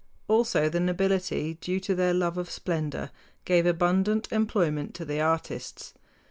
Also 0.27 0.67
the 0.67 0.79
nobility, 0.79 1.53
due 1.61 1.79
to 1.79 1.93
their 1.93 2.11
love 2.11 2.35
of 2.35 2.49
splendor, 2.49 3.11
gave 3.45 3.67
abundant 3.67 4.27
employment 4.31 4.95
to 4.95 5.05
the 5.05 5.21
artists. 5.21 5.93